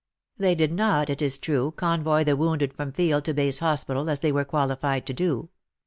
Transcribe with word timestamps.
They 0.39 0.55
did 0.55 0.71
not, 0.73 1.11
it 1.11 1.21
is 1.21 1.37
true, 1.37 1.75
convoy 1.77 2.23
the 2.23 2.35
wounded 2.35 2.73
from 2.73 2.91
field 2.91 3.23
to 3.25 3.35
base 3.35 3.59
hospital, 3.59 4.09
as 4.09 4.21
they 4.21 4.31
were 4.31 4.45
qualified 4.45 5.05
to 5.05 5.13
do. 5.13 5.49